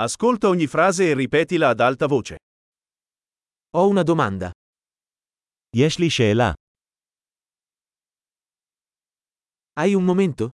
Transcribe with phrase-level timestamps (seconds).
[0.00, 2.36] Ascolta ogni frase e ripetila ad alta voce.
[3.74, 4.50] Ho una domanda.
[5.76, 6.52] יש לי שאלה.
[9.80, 10.48] Hai un momento?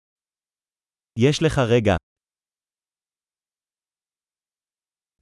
[1.19, 1.97] יש לך רגע.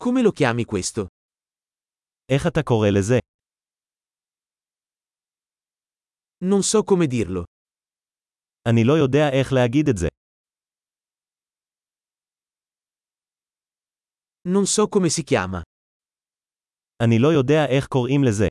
[0.05, 1.07] Come lo chiami questo?
[2.33, 3.19] איך אתה קורא לזה?
[6.45, 7.45] Non so come dirlo.
[8.69, 10.09] אני לא יודע איך להגיד את זה.
[14.48, 15.62] Non so come si chiama.
[17.04, 18.48] אני לא יודע איך קוראים לזה.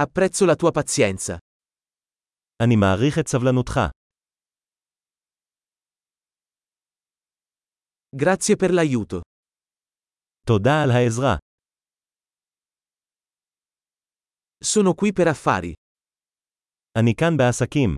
[0.00, 1.38] Apprezzo la tua pazienza.
[2.62, 3.80] אני מעריך את סבלנותך.
[8.16, 9.20] Grazie per l'aiuto.
[10.46, 11.36] תודה על העזרה.
[14.64, 15.74] Sono qui per affari.
[16.98, 17.94] אני כאן בעסקים.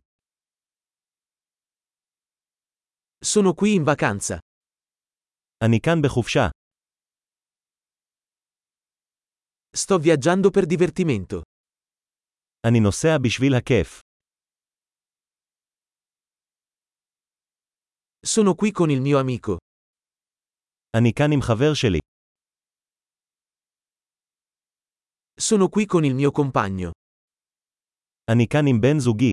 [3.25, 4.39] Sono qui in vacanza.
[5.63, 6.49] אני כאן בחופשה.
[9.77, 11.41] Sto viaggiando per divertimento.
[12.67, 14.01] אני נוסע בשביל הכיף.
[18.25, 19.57] Sono qui con il mio amico.
[20.97, 21.99] אני כאן עם חבר שלי.
[25.41, 26.91] Sono qui con il mio compagno.
[28.31, 29.31] אני כאן עם בן זוגי.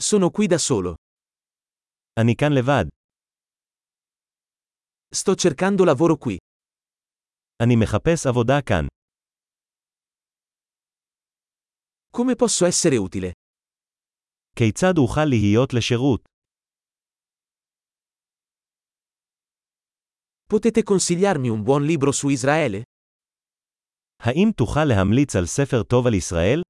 [0.00, 0.94] Sono qui da solo.
[2.20, 2.84] אני כאן לבד.
[5.14, 6.36] Sto cercando lavoro qui.
[7.62, 8.86] אני מחפש עבודה כאן.
[12.16, 13.32] Come posso essere utile?
[14.56, 16.28] כיצד אוכל להיות לשירות?
[20.52, 22.82] Potete consigliarmi un buon libro su Israele?
[24.22, 26.62] האם תוכל להמליץ על ספר טוב על ישראל?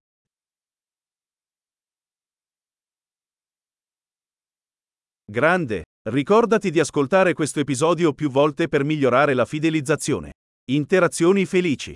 [5.27, 5.85] Grande!
[6.07, 10.33] Ricordati di ascoltare questo episodio più volte per migliorare la fidelizzazione.
[10.69, 11.95] Interazioni felici.